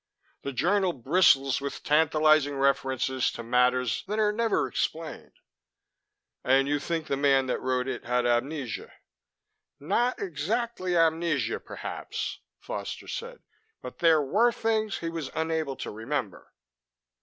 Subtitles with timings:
[0.41, 5.33] The journal bristles with tantalizing references to matters that are never explained."
[6.43, 8.91] "And you think the man that wrote it had amnesia?"
[9.79, 13.43] "Not exactly amnesia, perhaps," Foster said.
[13.83, 16.51] "But there were things he was unable to remember."